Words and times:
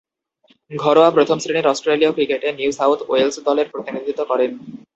ঘরোয়া 0.71 1.09
প্রথম-শ্রেণীর 1.11 1.69
অস্ট্রেলীয় 1.69 2.11
ক্রিকেটে 2.13 2.49
নিউ 2.51 2.71
সাউথ 2.71 2.99
ওয়েলস 3.03 3.35
দলের 3.47 3.67
প্রতিনিধিত্ব 3.73 4.21
করেন। 4.25 4.51